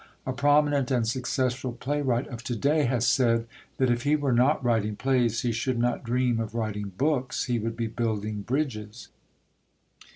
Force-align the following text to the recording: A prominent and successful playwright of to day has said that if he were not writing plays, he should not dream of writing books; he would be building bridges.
A 0.25 0.33
prominent 0.33 0.89
and 0.89 1.07
successful 1.07 1.73
playwright 1.73 2.25
of 2.29 2.43
to 2.45 2.55
day 2.55 2.85
has 2.85 3.05
said 3.05 3.45
that 3.77 3.91
if 3.91 4.01
he 4.01 4.15
were 4.15 4.31
not 4.33 4.65
writing 4.65 4.95
plays, 4.95 5.41
he 5.41 5.51
should 5.51 5.77
not 5.77 6.03
dream 6.03 6.39
of 6.39 6.55
writing 6.55 6.91
books; 6.97 7.43
he 7.43 7.59
would 7.59 7.77
be 7.77 7.85
building 7.85 8.41
bridges. 8.41 9.09